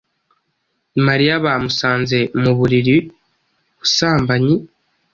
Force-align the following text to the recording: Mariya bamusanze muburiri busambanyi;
Mariya 1.05 1.33
bamusanze 1.45 2.17
muburiri 2.41 2.97
busambanyi; 3.79 4.55